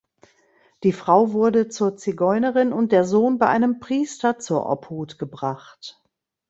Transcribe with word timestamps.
Die 0.81 0.93
Frau 0.93 1.31
wurde 1.31 1.67
zur 1.67 1.95
Zigeunerin 1.95 2.73
und 2.73 2.91
der 2.91 3.05
Sohn 3.05 3.37
bei 3.37 3.45
einem 3.49 3.79
Priester 3.79 4.39
zur 4.39 4.67
Obhut 4.67 5.19
gebracht. 5.19 6.01